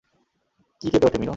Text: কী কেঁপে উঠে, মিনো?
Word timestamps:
কী 0.81 0.87
কেঁপে 0.91 1.07
উঠে, 1.07 1.17
মিনো? 1.17 1.29